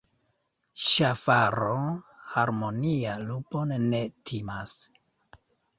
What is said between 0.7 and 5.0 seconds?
Ŝafaro harmonia lupon ne timas.